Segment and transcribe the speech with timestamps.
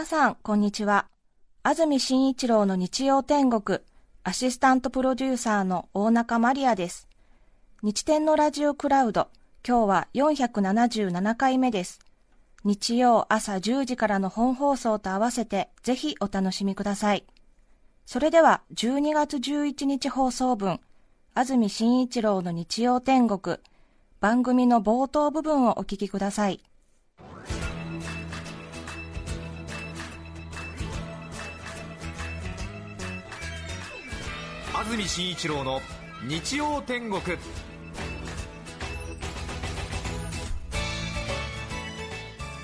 [0.00, 1.08] 皆さん、こんにちは。
[1.62, 3.80] 安住紳一郎の日曜天国、
[4.24, 7.06] アシスタントプロデューサーの大中マリアです。
[7.82, 9.28] 日天のラジオクラウド、
[9.62, 12.00] 今日は477回目です。
[12.64, 17.26] 日曜朝10時からの本放送と合わせて、ぜひお楽しみください。
[18.06, 20.80] それでは、12月11日放送分、
[21.34, 23.58] 安住紳一郎の日曜天国、
[24.18, 26.62] 番組の冒頭部分をお聞きください。
[34.96, 35.80] 住紳一郎の
[36.26, 37.20] 日曜天国。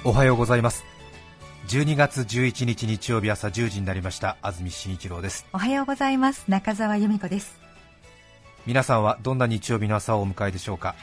[0.04, 0.84] おはようございます。
[1.68, 4.36] 12月11日日曜日朝10時になりました。
[4.42, 5.46] 安住紳一郎です。
[5.52, 6.44] おはようございます。
[6.48, 7.60] 中澤由美子です。
[8.66, 10.96] 皆さんはどんな日曜日の朝をお迎えでしょうか、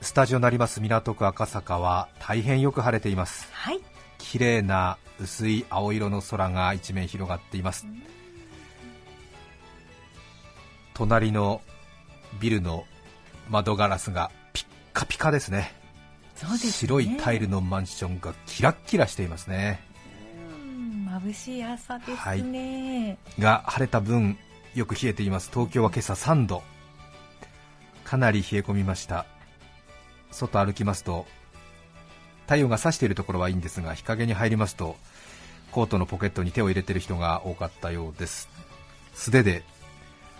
[0.00, 3.48] スタジオになります港区赤坂は大変よく晴れています。
[3.52, 3.80] はい
[4.20, 7.86] 綺麗な薄い青色の空が一面広がっています。
[10.94, 11.62] 隣の
[12.38, 12.84] ビルの
[13.48, 15.74] 窓ガラスがピッカピカですね。
[16.36, 16.72] そうですね。
[16.72, 19.80] 白いタイルのマンションがキラッキラしていますね。
[21.22, 22.34] 眩しい朝ですね、は
[23.38, 24.38] い、が晴れた分
[24.74, 25.50] よく冷えています。
[25.50, 26.62] 東京は今朝3度。
[28.04, 29.26] かなり冷え込みました。
[30.30, 31.26] 外歩きますと
[32.50, 34.96] 太陽が差しているところはいいんですが日陰に入りますと
[35.70, 38.48] コートのポケットに手を入れている人が多かったようです。
[39.14, 39.62] 素手で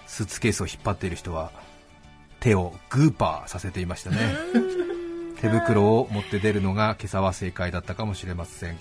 [0.09, 1.53] スーツケースを引っ張っている人は
[2.41, 4.17] 手をグーパーさせていましたね。
[5.41, 8.79] 手袋を持って出るのが今朝は正解だったかもしれません。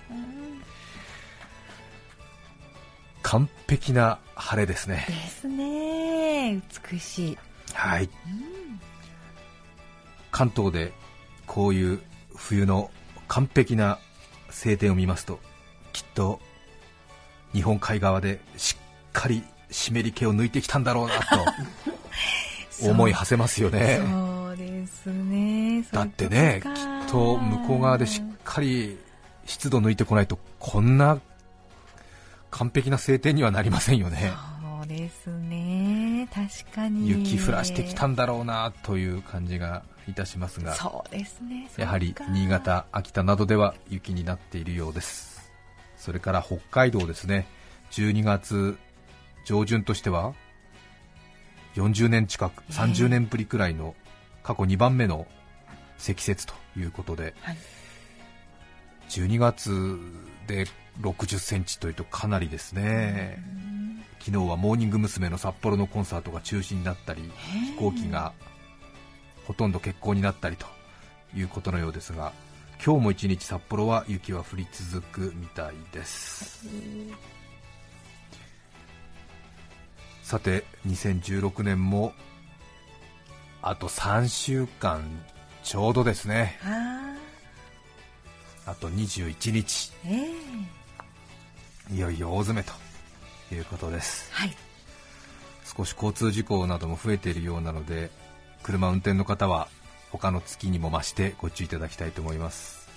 [3.22, 5.06] 完璧な晴れですね。
[5.08, 6.60] ですね。
[6.92, 7.38] 美しい。
[7.76, 8.10] はい、
[10.32, 10.94] 関東で
[11.46, 12.02] こういう
[12.36, 12.90] 冬の
[13.30, 14.00] 完璧な
[14.50, 15.40] 晴天を見ますと
[15.94, 16.40] きっと
[17.54, 21.24] 日本海側でしっかり湿り気を抜いてきたんだろうなと
[22.90, 24.00] 思い馳せますよね。
[24.04, 25.84] そうですね。
[25.92, 28.98] だってねきっと向こう側でしっかり
[29.46, 31.20] 湿度抜いてこないとこんな
[32.50, 34.34] 完璧な晴天にはなりませんよね。
[34.80, 36.28] そうですね。
[36.34, 37.08] 確かに。
[37.10, 41.70] 雪降らしてきたんだろうなという感じがいたしますがそうですね。
[41.78, 45.52] やはり新潟、秋田などでは雪になっているようです。
[45.98, 47.48] それから北海道ですね。
[47.92, 48.78] 12月
[49.46, 50.34] 上旬としては
[51.76, 53.96] 40年近く30年ぶりくらいの
[54.44, 55.28] 過去2番目の
[55.98, 57.58] 積雪ということで、はい、
[59.10, 59.98] 12月
[60.48, 60.66] で
[61.02, 63.42] 60センチというとかなりですね、
[64.20, 65.30] 昨日はモーニング娘。
[65.30, 67.32] の札幌のコンサートが中止になったり
[67.76, 68.34] 飛行機が
[69.50, 70.68] ほとんど欠航になったりと
[71.36, 72.34] いうことのようですが
[72.86, 76.66] 今日も一日札幌は雪は降り続くみたいです。
[80.22, 82.14] さて2016年も
[83.64, 85.04] あと3週間
[85.64, 86.60] ちょうどですね。
[88.68, 94.56] あと21日、えー、いよいよ大詰めということです、はい、
[95.66, 98.12] 少し交通事故なども増えているようなので
[98.64, 99.68] 車運転の方は
[100.12, 102.90] 他の月にも増してご注意いただきたいと思います。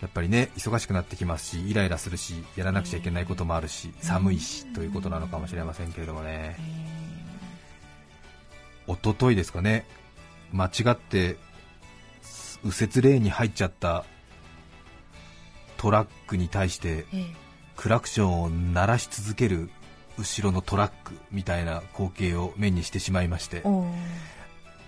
[0.00, 6.56] やっぱりね忙しくなってきますしイライラするしやらなくちゃいけないこともあるし寒いしということなのかもしれませんけれどもね。
[8.88, 9.86] 一昨日ですかね
[10.52, 11.36] 間違って
[12.64, 14.04] 右折レーンに入っちゃった
[15.76, 17.06] トラックに対して
[17.76, 19.70] クラクションを鳴らし続ける
[20.18, 23.62] 後ろのトラックみたいな光景を目にしてしまいまして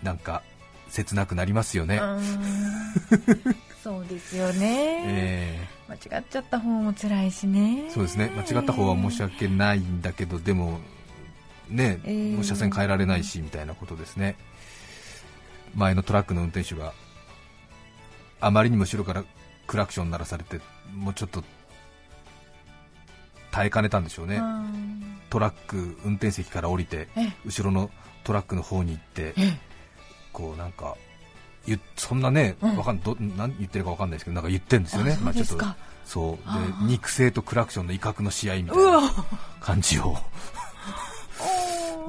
[0.02, 0.42] なんか
[0.90, 2.00] 切なくなりますよね。
[3.82, 7.90] そうですよね、えー、間違っちゃった方も辛いしね。
[7.90, 8.30] そうですね。
[8.34, 10.78] 間違った方は申し訳ないんだけどでも
[11.68, 14.36] ね、えー、車線変えられないしみたいなことですね。
[15.74, 16.92] 前のトラックの運転手が
[18.40, 19.24] あまりにも後ろから
[19.66, 20.60] クラクション鳴らされて
[20.94, 21.42] もうちょっと
[23.50, 24.40] 耐えかねたんでしょうね、
[25.34, 27.08] トラック運転席から降りて
[27.44, 27.90] 後ろの
[28.22, 29.34] トラックの方に行って
[30.32, 30.94] こうなんか
[31.96, 35.56] そんなね、わかんど何言ってるかわかんないですけどなんか言ってるんですよね、まあちょっと
[36.04, 36.86] そう。
[36.86, 39.10] で肉声とクラクションの威嚇の試合みたいな。
[39.60, 40.16] 感じを。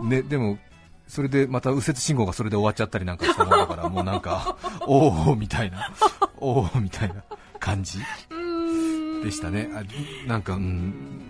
[0.03, 0.59] ね、でも
[1.07, 5.91] それでまた右折信号がそれで終わっちゃったりなんかしたもんだから もうなんかおおみたいな。
[6.37, 7.23] おおみたいな
[7.59, 7.99] 感じ
[9.23, 9.69] でしたね。
[9.73, 9.83] あ
[10.27, 11.21] なんかうん。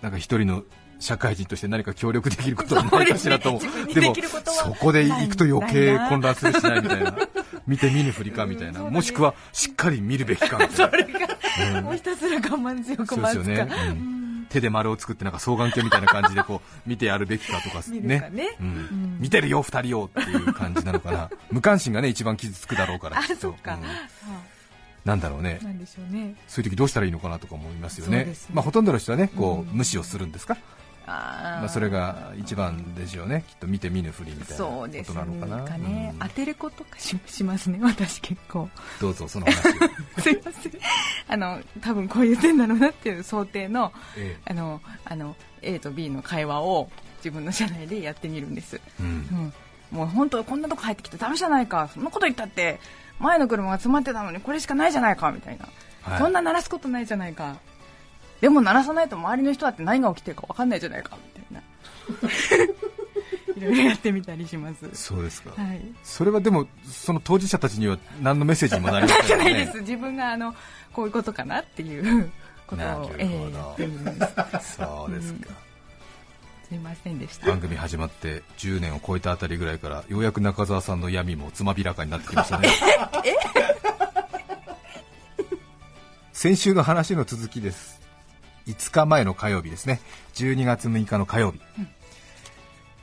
[0.00, 0.62] なんか一人の
[1.02, 3.60] 社会人として何か協力できることは ないかしらと
[3.92, 4.14] でも
[4.44, 7.14] そこで行くと余計混乱するしないみたいな。
[7.66, 11.80] 見て見ぬふりかみたいな、もしくはしっかり見るべきかみたいな。
[11.82, 13.66] もうひたすら我慢強く待つか
[14.48, 18.30] 手で丸を作ってなんか双眼鏡みたいな感じでこう見てやるべきかとかね。
[19.18, 23.54] 見てるよ、二人よっていう感じなのかな、 無関心がね一番傷つくだろうから、あきっと。
[25.04, 25.58] なんだろうね、
[26.46, 30.56] そういう時どうしたらいいのかなとか思いますよね、まあ、ほとんどの人はねこううん無視をするんですか、
[31.06, 31.60] あー。
[31.60, 35.78] まあ、それが一番でしょうね、きっと見て見ぬふりみたいなことなのかな。
[35.78, 36.28] ねうん。
[36.28, 38.68] 当てることかし しますね私結構。
[39.00, 39.72] どうぞその話を、
[40.20, 40.72] すいません。
[41.28, 49.52] あの多分こう言ってんだろうなっていう想定のえあのあの A と B の会話を自分の社内でやってみるんです、えうん。
[49.92, 51.88] うん、もう本当こんなとこ入ってきてダメじゃないか。
[51.92, 52.80] そんなこと言ったって
[53.18, 55.68] 前の車が詰まってたのにこれしかないじゃないかみたいな、
[56.02, 56.18] はい。
[56.18, 57.56] そんな鳴らすことないじゃないか
[58.42, 61.62] でも鳴らさないと周りの人だって何が起きてるか分かんないじゃないかみたいな。
[63.56, 64.90] いろいろやってみたりします。
[64.94, 65.80] そうですか、はい。
[66.02, 69.44] それはでもその当事者たちには何のメッセージにもなりませんよね。
[69.46, 69.80] じゃないです。
[69.82, 70.52] 自分があの
[70.92, 72.32] こういうことかなっていう
[72.66, 74.76] ことなるほど、をええやってみます。
[74.76, 75.50] そうですか、
[76.68, 77.46] すいませんでした。
[77.46, 82.68] 番組始まって10年を超えたあたりぐらいからようやく中澤さんの闇もつまびらかになってきましたね。
[86.32, 88.01] 先週の話の続きです
[88.66, 90.00] 5日前の火曜日ですね。
[90.34, 91.60] 12月6日の火曜日、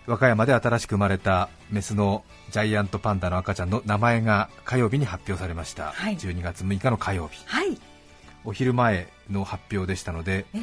[0.07, 6.17] 和歌山で新しく生まれたメスのジャイアントパンダの赤ちゃんの名前が火曜日に発表されました、はい。
[6.17, 7.44] 12月6日の火曜日。
[7.45, 7.77] はい。
[8.44, 10.59] お昼前の発表でしたのでえ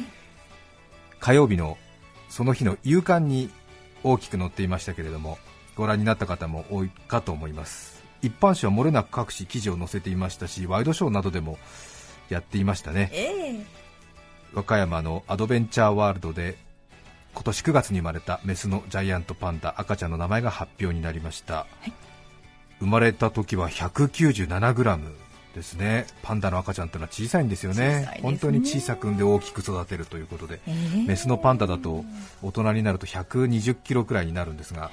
[1.19, 1.77] 火曜日の
[2.29, 3.49] その日の夕刊に
[4.03, 5.37] 大きく載っていましたけれども
[5.75, 8.03] ご覧になった方も多いかと思います。
[8.21, 11.59] 一般紙は漏れなく各紙記事を載せていましたしワイドショーなどでも
[12.29, 13.09] やっていましたね。
[13.13, 13.86] ええ
[14.53, 16.57] 和歌山のアドベンチャーワールドで
[17.33, 21.91] 今年9月に生まれたメスのジャイアントパンダ赤ちゃんの名前が発表になりました、い。
[22.79, 24.99] 生まれた時は 197g
[25.53, 26.05] ですね。
[26.21, 28.01] パンダの赤ちゃんというのは小さいんですよね。
[28.01, 28.19] ね。
[28.21, 30.71] 本当に小さく産んで大きく育てるということでえ
[31.03, 32.05] えメスのパンダだと
[32.43, 34.91] 大人になると120キロくらいになるんですが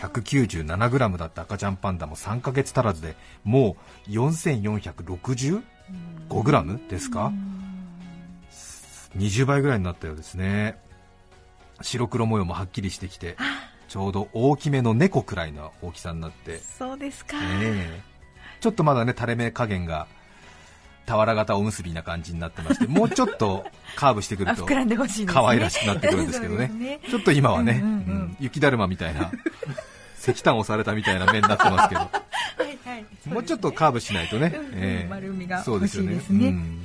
[0.00, 3.76] 197g だった赤ちゃんパンダも3ヶ月足らずでも
[4.08, 7.32] う 4465g ですか？
[9.16, 10.78] 20倍ぐらいになったようですね。
[11.80, 13.36] 白黒模様もはっきりしてきて
[13.88, 18.00] ちょうど大きめの猫くらいの大きさになって、そうですか、ええ。
[18.60, 20.06] ちょっとまだね垂れ目加減が
[21.06, 23.64] 俵型おむすびな感じになってましてもうちょっと
[23.96, 26.68] カーブしてくると可愛らしくなってくるんですけどね。
[26.68, 27.00] ね。
[27.08, 27.98] ちょっと今はね、うんうんうん。
[27.98, 29.30] うん雪だるまみたいな
[30.18, 32.00] 石炭をされたみたいな目になってますけど。
[32.00, 32.10] は
[32.58, 33.06] いはい。
[33.28, 34.72] もうちょっとカーブしないとね、うんうん。
[34.74, 36.14] ええ丸みがそうですよね。
[36.14, 36.48] 欲しいですね。
[36.48, 36.83] うん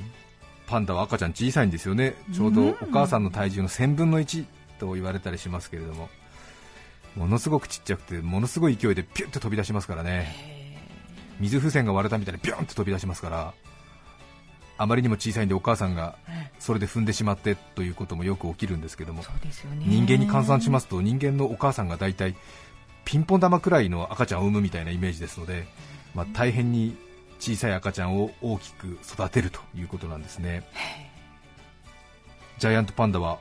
[0.70, 2.14] パンダは赤ちゃん小さいんですよね。
[2.32, 4.44] ちょうどお母さんの体重の1000分の1
[4.78, 6.08] と言われたりしますけれども。
[7.16, 10.78] ものすごくちっちゃくてものすごい勢いでピュッと飛び出しますからね。
[11.40, 13.54] 水風船が割れたみたいにピュンと飛び出しますから
[14.76, 16.16] あまりにも小さいんでお母さんが
[16.58, 19.24] それで踏んでしまってということもよく起きるんですけども。
[19.80, 22.36] 人間に換算しますと人間のお母さんが大体
[23.04, 25.66] ピンポン玉くらいの赤ちゃんを産むみたいなイメージですので、
[26.14, 26.96] まあ、大変に
[27.40, 30.62] 小さい赤ちゃんを大きく育てるということなんですね。
[32.58, 33.38] ジャイアントパンダは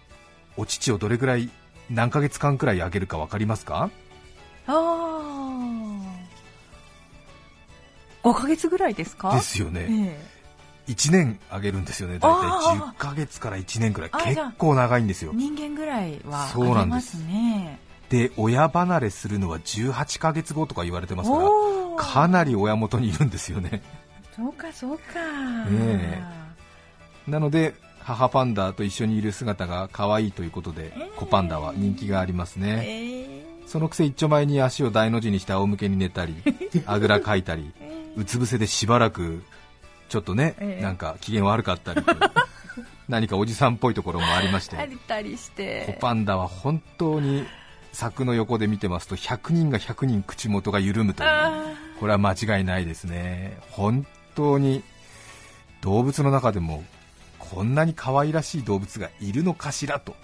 [0.57, 1.49] お乳をどれくらい
[1.89, 3.89] 何ヶ月間くらいあげるか分かりますか？
[4.67, 4.73] ああ
[8.27, 9.33] 5ヶ月ぐらいですか？
[9.33, 9.87] ですよね、
[10.87, 12.15] え1年あげるんですよね。
[12.15, 14.11] 大体あ10ヶ月から1年くらい。
[14.11, 15.31] 結構長いんですよ。
[15.33, 17.17] え人間ぐらいはそうなんです。
[17.17, 21.49] あげますねで親離れするのは18ヶ月後とか言われてますから
[21.97, 23.81] かなり親元にいるんですよね。
[24.35, 25.03] そうかそうか。
[25.69, 26.21] え。
[27.27, 31.13] なので母パンダと一緒にいる姿が可愛いということでえー。
[31.15, 32.83] 子パンダは人気がありますね。
[32.85, 36.35] えそのくせ一丁前に足を大の字にして仰向けに寝たり
[36.87, 37.71] あぐらかいたり
[38.15, 39.43] うつ伏せでしばらく
[40.09, 42.15] ちょっとね、ええなんか機嫌悪かったりと
[43.07, 45.85] 何かおじさんっぽいところもありましてありたりして。
[45.85, 47.45] 子パンダは本当に
[47.91, 51.29] 柵の横で見てますと100人が100人口元が緩むという。
[51.29, 53.57] あこれは間違いないですね。
[53.71, 54.05] 本
[54.35, 54.83] 当に
[55.81, 56.83] 動物の中でも
[57.37, 60.15] こんなに可愛らしい動物がいるのかしらと。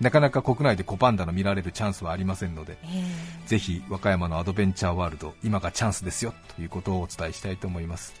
[0.00, 2.76] なかなか国内で子パンダの見られるチャンスはありませんのでー
[3.44, 3.48] え。
[3.48, 8.14] ぜひ和歌山のアドベンチャーワールド今がチャンスですよということをお伝えしたいと思います。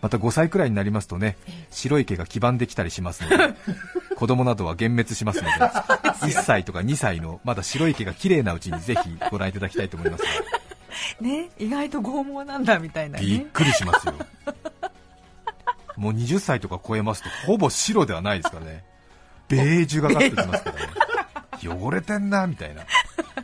[0.00, 1.36] また5歳くらいになりますとね
[1.70, 3.36] 白い毛が黄ばんできたりしますので
[4.18, 10.24] 子供などは幻滅しますので1歳とか2歳のまだ白い毛が綺麗なうちにぜひご覧いただきたいと思います。
[11.20, 13.24] ー ね意外と剛毛なんだみたいなね。
[13.24, 14.14] びっくりしますよ。
[15.96, 18.82] もう20歳とか超えますとほぼ白ではないですからね。
[19.46, 21.78] ベージュがかってきますからね。
[21.80, 22.82] 汚れてんなみたいな。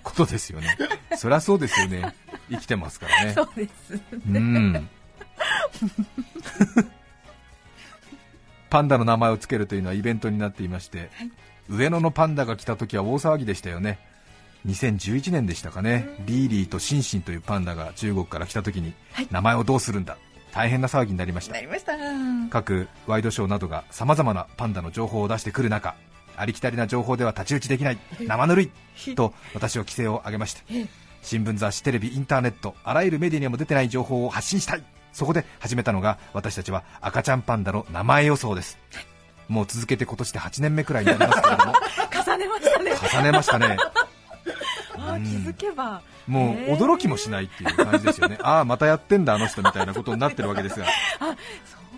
[0.02, 0.76] ことですよね。
[1.16, 2.12] そりゃそうですよね。
[2.50, 3.33] 生きてますからね。
[3.33, 4.88] そうですうん
[8.75, 11.09] パンダの名前をつけるというのはイベントになっていまして、
[11.71, 14.00] 上野のパンダが来た時は大騒ぎでしたよね。
[14.66, 18.93] 2011年でしたかね、リーリーとシンシンというパンダが中国から来た時に、
[19.31, 20.16] 名前をどうするんだ？
[20.52, 21.52] 大変な騒ぎになりました。
[21.52, 21.93] なりました。
[22.50, 25.95] 各ワイドショーなどがさまざまなパンダの情報を出してくる中
[26.37, 30.62] ありきたりな情報では太刀打ちできない生ぬるいと私は規制を上げました。
[31.23, 34.83] 新聞雑誌テレビインターネットあらゆるメディアにも出てない情報を発信したい
[35.14, 38.78] そこで始めたのが私たちは赤ちゃんパンダの名前予想です。
[39.49, 41.73] もう続けて今年で8年目くらいになりますけれども。
[42.26, 42.92] 重ねましたね。
[43.12, 43.76] 重ねましたね。
[44.99, 46.02] あ気づけば。
[46.26, 48.38] もう驚きもしないっていう感じですよね。
[48.42, 50.87] ああまたやってんだあの人みたいなことになってるわけですが。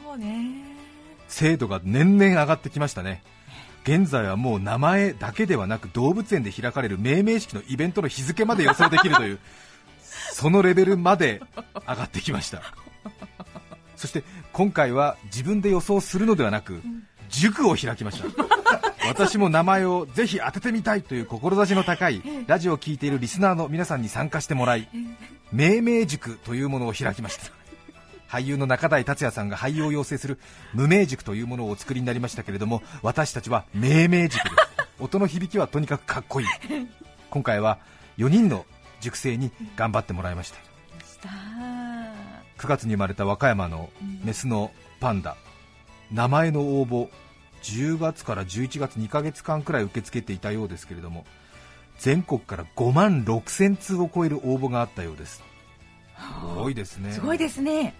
[0.04, 0.76] そうね。
[1.28, 3.22] 精度が年々上がってきましたね。
[3.84, 9.38] 現在はもう名前だけではなく動物園で開かれる命名式のイベントの日付まで予想できるという
[10.32, 11.40] そのレベルまで
[11.88, 12.62] 上がってきました
[13.96, 16.82] そして今回は自分で予想するのではなく
[17.28, 18.26] 塾を開きました。
[19.08, 24.88] 私も名前をぜひ当ててみたいという志の高いラジオを聴いているリスナーの皆さんに参加してもらい
[25.52, 27.52] 命名塾というものを開きました。
[28.28, 30.38] 俳優の中台達也さんが俳優を養成する
[30.74, 34.56] 無名塾というものをお作りになりましたけれども私たちは命名塾です。
[34.98, 36.46] 音の響きはとにかくかっこいい。
[37.30, 37.78] 今回は
[38.18, 38.66] 4人の
[39.00, 40.58] 塾生に頑張ってもらいました。
[41.06, 41.75] した
[42.58, 43.90] 9月に生まれた和歌山の
[44.24, 44.70] メスの
[45.00, 45.36] パンダ。
[46.12, 47.08] 名前の応募
[47.62, 51.26] 10月から11月2ヶ月間くらい受け付けていたようですけれども
[51.98, 55.36] 全国から5万6000通を超える応募があったようです。
[55.38, 55.42] す
[56.54, 57.12] ごいですね。
[57.12, 57.94] すごいですね。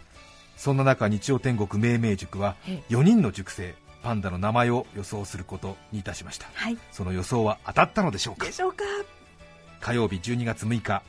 [0.57, 6.47] そんな中日曜天国命名塾はえ4人の塾生パンダの名前を予想することにいたしました。
[6.55, 6.79] はい。
[6.93, 8.47] その予想は当たったのでしょうか？
[8.47, 8.85] でしょうか？
[9.81, 11.03] 火曜日12月6日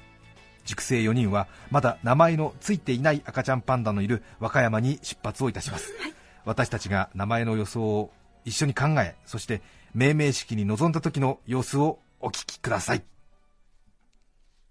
[0.68, 5.94] 塾生4人はまだ名前のついていない赤ちゃんパンダのいる和歌山に出発をいたします、
[6.46, 8.12] 私たちが名前の予想を
[8.46, 9.62] 一緒に考えそして
[9.94, 13.04] 命名式に臨んだ時の様子をお聞きください。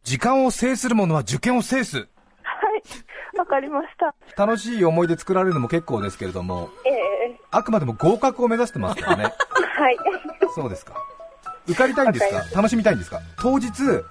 [0.05, 1.97] 時間を制する者は受験を制す。
[1.97, 4.15] はい、わかりました。
[4.37, 7.41] 楽しい思い出作られるのも結構ですけれどもええ。
[7.51, 9.25] あくまでも合格を目指してますからね。
[9.77, 9.97] はい。
[10.55, 10.95] そうですか。
[11.67, 13.21] 受かりたいんですわかか楽しみたいんですか？
[13.41, 14.03] 当日はい。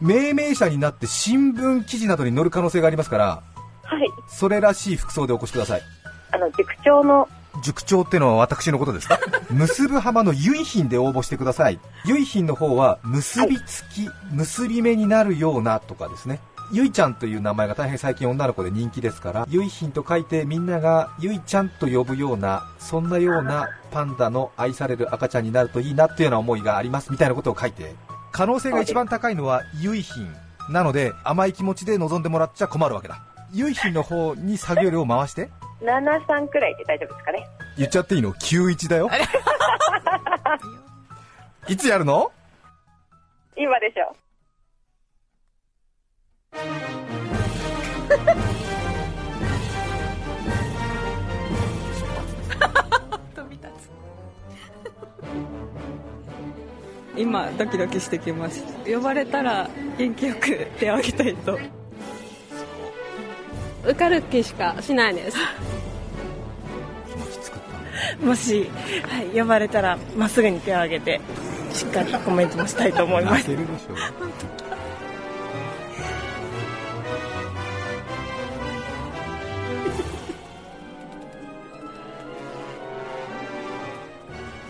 [0.00, 3.42] 命名者になって新聞記事などに載る可能性がありますから
[3.84, 4.08] はい。
[4.28, 5.82] それらしい服装でお越しください。
[6.32, 7.28] あの、塾長の、
[7.62, 9.18] 塾長ってのは私のことですか？
[9.50, 11.78] 結ぶ浜の結品で応募してください。
[12.06, 16.40] 結品の方は結びつき、結び目になるようなとかですね。
[16.72, 27.94] ゆいちゃんという名前が大変最近女の子で人気ですからゆいひんと書いてみんながゆいちゃんと呼ぶようなそんなようなパンダの愛される赤ちゃんになるといいなというような思いがありますみたいなことを書いて
[28.32, 30.34] 可能性が一番高いのはゆいひん
[30.70, 33.22] なので甘い気持ちで臨んでもらっちゃ困るわけだ。
[33.52, 35.50] ゆいひんの方に作業量を回して。
[35.82, 37.46] 73くらいで大丈夫ですかね。
[37.76, 39.10] 言っちゃっていいの ?91 だよ。
[41.68, 42.32] いつやるの？
[43.56, 44.16] 今でしょ
[57.16, 61.58] 今ドキドキしてきました呼ばれたら元気よく手を挙げたいと。
[63.84, 65.36] 受かる気しかしないです。
[68.22, 68.70] もし、
[69.08, 71.20] はい、呼ばれたらまっすぐに手を挙げて
[71.72, 73.50] しっかりコメントもしたいと思います。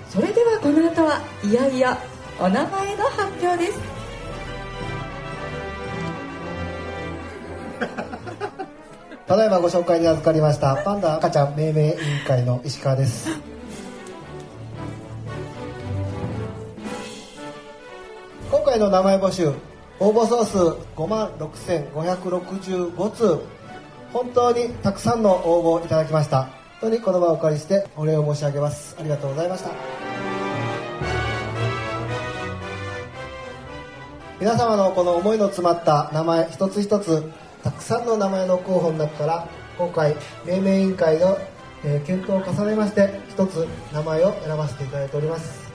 [0.08, 1.96] それではこの後はいよいよ
[2.42, 3.78] お名前の発表です。
[9.28, 11.96] ただいまご紹介に預かりましたパンダ赤ちゃん命名委員
[12.26, 13.28] 会の石川です。
[18.50, 19.52] 今回の名前募集
[20.00, 20.58] 応募総数
[20.96, 23.38] 5万6565通。
[24.12, 26.48] 本当にたくさんの応募をいただきました。
[26.80, 28.96] 本当にこの場をお借りしてお礼を申し上げます。
[28.98, 29.91] ありがとうございました。
[34.42, 37.22] 皆様のこの思いの詰まった名前一つ一つ
[37.62, 41.38] たくさんの名前の候補の中から今回命名委員会の、
[41.84, 45.70] えー検討を重ねまして一つ名前を選ばせていただいております。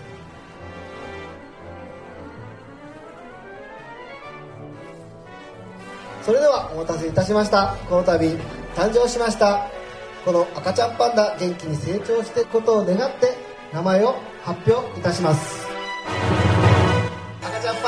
[6.24, 7.78] それではお待たせいたしました。
[7.90, 8.28] この度
[8.76, 9.66] 誕生しました
[10.26, 13.34] この赤ちゃんパンダ元気に成長していくことを願って
[13.72, 15.67] 名前を発表いたします。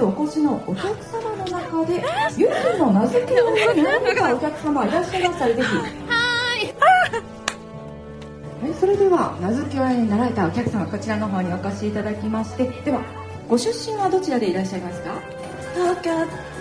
[0.00, 2.04] お越しのお客様の中で
[2.36, 5.68] ゆきの名付け親になられたお客様いらっしゃいましたらぜひ。
[5.76, 5.82] は
[6.64, 6.74] い
[8.80, 13.00] それでは名付け親になられたお客様こちらの方にお越しいただきましてでは
[13.48, 15.20] ご出身はどちらでいらっしゃいますか？
[15.74, 16.10] 東京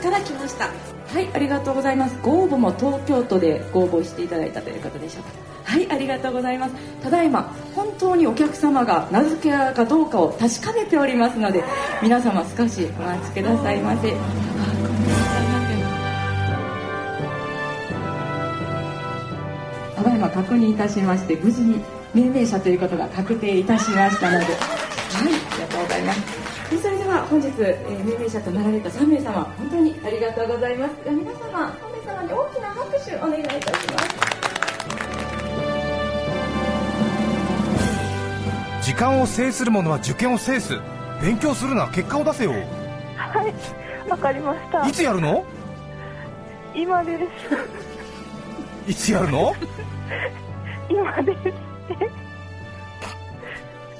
[0.01, 0.65] から来ました。
[0.65, 2.17] はいありがとうございます。
[2.21, 5.29] ご応募も東京都でご応募していただいたということでしょうか？
[5.63, 6.75] はいありがとうございます。
[7.03, 11.63] ただいま本当にお客様が名付け親かどうかを確かめておりますので
[12.01, 14.15] 皆様少しお待ちくださいませ。
[19.95, 21.81] ただいま確認いたしまして無事に
[22.13, 24.45] 命名者ということが確定いたしましたので。
[24.45, 26.21] はいありがとうございます。
[26.69, 30.93] でそれでは本日、えー命名者となられた3名様本当にありがとうございます。
[31.09, 34.05] 皆様3名様に大きな拍手お願いいたします。
[38.83, 40.79] 時間を制する者は受験を制す。
[41.21, 41.87] 勉強するな。
[41.87, 42.51] 結果を出せよ。
[42.51, 42.57] は
[44.07, 44.87] い、わかりました。
[44.87, 44.91] い。
[44.91, 45.43] つやるの？
[46.75, 47.17] 今で
[48.87, 48.91] す。
[48.91, 49.55] いつやるの？
[50.89, 51.39] 今です。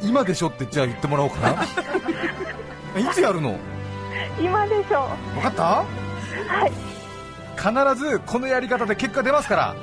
[0.02, 1.40] 今でしょってじゃあ言ってもらおうか
[2.96, 3.02] な。
[3.02, 3.58] いつやるの？
[4.40, 5.10] 今でしょ。
[5.34, 5.64] 分かった？
[5.64, 6.72] はい、
[7.96, 9.76] 必ずこのやり方で結果出ますから。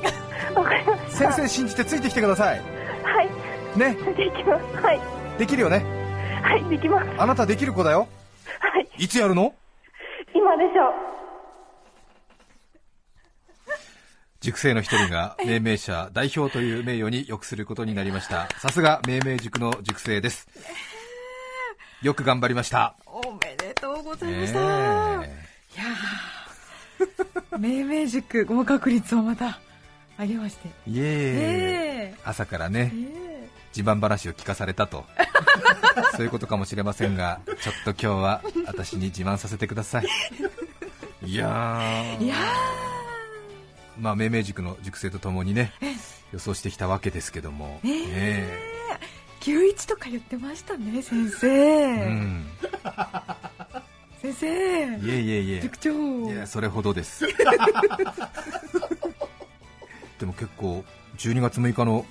[0.54, 1.10] わかりました。
[1.10, 2.62] 先生信じてついてきてください。
[3.02, 3.28] はい、
[3.76, 3.96] ね。
[4.16, 4.62] できます。
[4.82, 5.00] はい、
[5.36, 5.84] できるよね
[6.44, 7.10] はい、できます。
[7.18, 8.06] あなたできる子だよ。
[8.60, 9.54] はい、いつやるの？
[10.34, 10.92] 今でしょ。
[14.40, 18.46] 塾生の一人が命名者代表という名誉によくすることになりました。
[18.58, 20.46] さすが命名塾の塾生です。
[22.02, 22.94] よく頑張りました。
[23.06, 27.58] おめでとうございました、ねいやー。
[27.58, 29.58] 命名塾合格率をまた
[30.18, 30.68] 上げまして。
[30.88, 30.90] え。
[30.90, 31.08] イエーイ
[32.12, 32.14] え。
[32.22, 33.48] 朝からねえ。
[33.74, 35.06] 自慢話を聞かされたと
[36.16, 40.06] そういうことかもしれませんがちょっと今日は私に自慢させてください。
[41.24, 42.24] いやー。
[42.24, 42.36] いや
[43.98, 45.72] まあ命名塾の塾生とともにね
[46.32, 52.46] 予想してきたわけですけども、えねー、91とか言ってましたね先生、えうん、
[54.20, 54.46] 先生。
[54.48, 55.60] いえいえいえ。
[55.60, 56.32] 塾長。
[56.32, 57.26] いやそれほどです。
[60.18, 60.84] でも結構
[61.18, 62.06] 12月6日の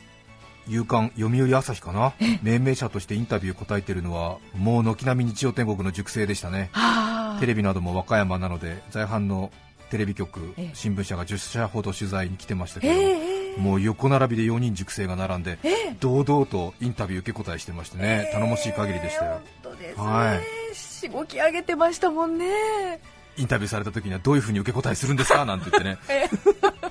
[0.67, 2.13] 夕刊読売朝日かな？
[2.41, 6.69] 命名者としてインタビュー答えてるのはもう軒並み日曜天国の塾生でしたね。
[6.71, 9.51] はあテレビなども和歌山なので在阪の
[9.89, 10.71] テレビ局ええ。
[10.73, 13.57] 新聞社が10社ほど取材に来てましたけど、ええ。
[13.57, 15.95] もう横並びで4人塾生が並んで、ええ。
[15.99, 19.41] 堂々とインタビュー受け答えしてましてね、頼もしい限りでしたよ。
[19.63, 20.39] 本当ですね、は
[20.73, 23.01] しごき上げてましたもんね。
[23.37, 25.43] インタビューされた時にはどういうふうに受け答えするんですか？
[25.45, 25.97] なんて言ってね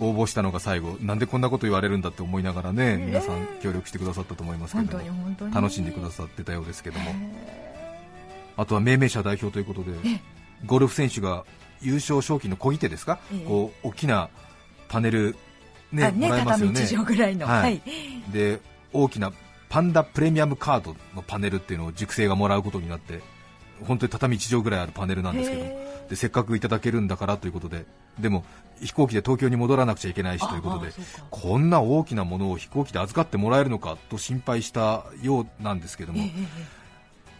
[0.00, 5.00] 応募したのが最後なんでこんなこと言われるんだって思いながらね皆さん協力してくださったと思いますけど
[5.52, 7.10] 楽しんでくださってたようですけども。
[8.56, 10.20] あとは命名者代表ということでえ
[10.64, 11.44] ゴルフ選手が
[11.80, 13.44] 優勝賞金の小切手ですか、ええ。
[13.46, 14.30] こう大きな
[14.88, 15.36] パネル、
[15.92, 16.74] ねもらえますよね。
[16.74, 17.46] 畳1畳ぐらいの。
[17.46, 17.62] はい。
[17.62, 17.82] はい。
[18.32, 18.60] で
[18.92, 19.32] 大きな
[19.68, 23.20] パンダプレミアムカードのパネルっていうのを塾生がもらうことになって
[23.84, 27.86] 本当に畳1畳ぐらいあるパネルなんですけどへでせっかくいただけるんだからということで
[28.18, 28.44] でも
[28.80, 30.92] 飛行機で東京に戻らなくちゃいけないしということで
[31.30, 36.30] こんな大きなものを飛行機で預かってもらえるのかと心配したようなんですけども、ええ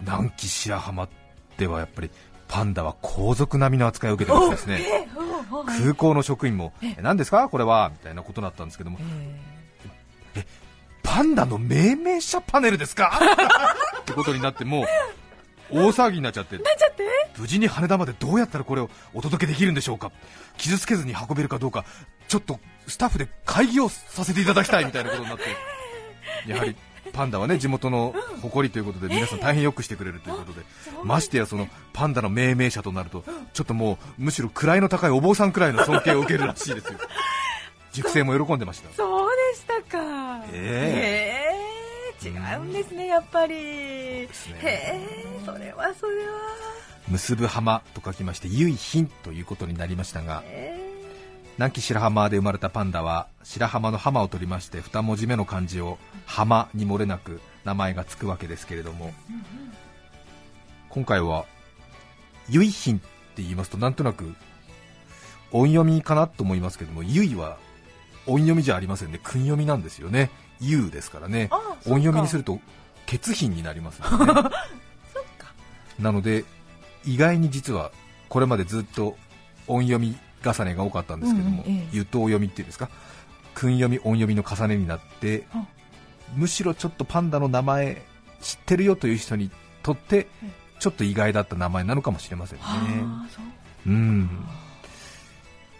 [0.00, 1.08] 南紀白浜
[1.56, 2.10] ではやっぱり
[2.48, 5.08] パンダは皇族並みの扱いを受けてましてですね。
[5.80, 8.98] 空港の職員も、え何ですか、これはみたいなことだったんですけども、
[10.34, 10.44] え
[11.02, 13.18] パンダの命名者パネルですか？
[14.02, 14.84] ってことになって、もう
[15.70, 16.58] 大騒ぎになっちゃって、
[17.38, 20.12] 無事に羽田までどうやったらこれをお届けできるんでしょうか、
[20.56, 21.84] 傷つけずに運べるかどうか、
[22.28, 26.76] ちょっとスタッフで会議をさせていただきたいみたいなことになって、やはり
[27.12, 30.64] パンダはね地元の誇りということで、皆さん大変よくしてくれるということで、
[31.02, 36.98] ましてやそのパンダの命名者となると、ちょっともうむしろ位の高いお坊さんくらいの尊敬を受けるらしいですよ。
[37.92, 38.92] 塾生も喜んでました。
[38.96, 40.42] そうでしたか。
[40.52, 41.43] ええ
[42.28, 43.54] 違うんですねやっぱり。
[43.54, 44.30] へね。
[44.62, 46.32] えそれはそれは。
[47.08, 50.80] 結ぶ浜と書きまして結品ということになりましたがえ。
[51.56, 59.12] 南紀白浜で生まれたパンダは白浜の浜を取りまして2文字目の漢字を浜に漏れなく名前がつくわけですけれども。
[60.88, 61.44] 今回は
[62.48, 64.34] 結品って言いますとなんとなく
[65.50, 67.58] 音読みかなと思いますけども結は
[68.26, 69.20] 音読みじゃありませんね。
[69.22, 71.48] 訓読みなんですよね優ですからね。
[71.86, 72.60] 音読みにすると
[73.10, 74.50] 欠品になりますよね。
[75.98, 76.44] なので
[77.04, 77.92] 意外に実は
[78.28, 79.16] これまでずっと
[79.66, 82.88] 音読み重ねが多かったんですけども、うんうんええ湯湯読みっていうんですか？
[83.54, 85.64] 訓読み音読みの重ねになってあ
[86.34, 88.02] むしろちょっとパンダの名前
[88.40, 89.50] 知ってるよという人に
[89.84, 90.26] とって
[90.80, 92.64] ちょっと意外だった名前なのかもしれませんね。
[93.86, 94.28] うん。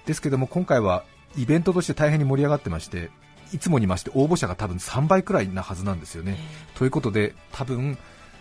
[0.06, 1.04] ですけども今回は
[1.36, 3.10] イベントとして大変に盛り上がってまして
[3.52, 6.38] いつもにまして応募者が多分3倍くらいなはずなんですよね。
[6.74, 7.98] ということで多分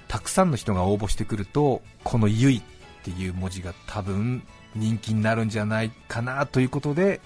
[0.07, 2.61] たくさんの人が応募してくるとこの「ゆい」っ
[3.03, 4.43] ていう文字が多分
[4.75, 7.21] 人気になるんじゃないかなということで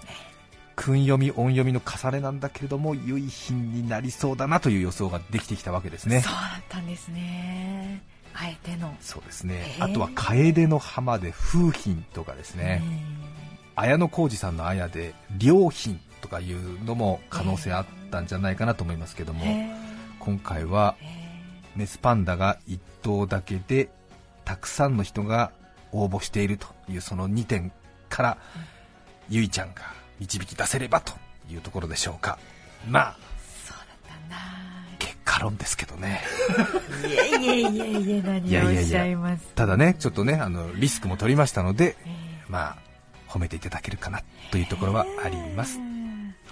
[0.75, 6.21] 訓読み音読みの重ねなんだけれどもゆい品になりそうだなという予想ができてきたわけですね。
[6.21, 8.01] そうだったんですね。
[8.33, 8.95] あえての。
[9.01, 9.55] そうですね。
[9.79, 12.83] へーあとは楓の浜で風品とかですね、
[13.75, 19.45] 綾小路さんの綾で良品とかいうのも可能性あったんじゃないかなと思いますけども、
[20.19, 20.95] 今回は
[21.75, 23.89] メスパンダが1頭だけで
[24.45, 25.51] たくさんの人が
[25.91, 27.71] 応募しているというその2点
[28.09, 28.37] から、
[29.29, 29.81] ゆいちゃんが
[30.19, 31.13] 導き出せればと
[31.51, 32.39] いうところでしょうか。
[32.87, 33.17] まあ
[34.99, 36.21] 結果論ですけどね。
[37.05, 41.95] いえいえいやいやいをおっしゃいやますただねちょっとねあのリスクも取りましたので、
[42.47, 42.77] まあ
[43.27, 45.81] 褒めていただけるかなというところはあります、あ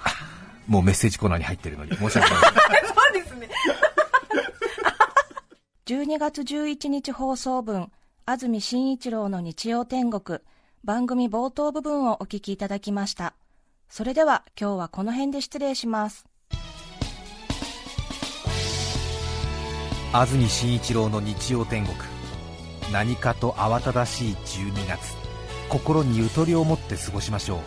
[0.67, 1.95] もうメッセージコーナーに入ってるのに。
[1.97, 2.43] 申し訳ない。
[2.43, 3.49] そうですね。
[5.85, 7.91] 12月11日放送分、
[8.25, 10.39] 安住紳一郎の日曜天国、
[10.83, 13.35] 番組冒頭部分をお聞きいただきました。
[13.89, 16.25] それでは今日はこの辺で失礼します。
[20.11, 21.97] 安住紳一郎の日曜天国
[22.91, 25.15] 何かと慌ただしい12月。
[25.69, 27.59] 心にゆとりを持って過ごしましょう。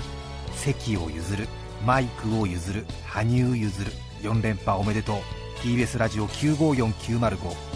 [0.55, 1.49] 席を譲る
[1.85, 3.85] マイクを譲る羽生結
[4.21, 5.17] 弦4連覇おめでとう。
[5.63, 7.69] TBS ラジオ954905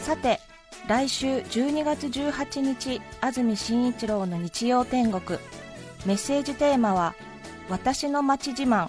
[0.00, 0.40] さて、
[0.86, 5.38] 来週12月18日、安住紳一郎の日曜天国、
[6.06, 7.14] メッセージテーマは、
[7.68, 8.88] 私の街自慢。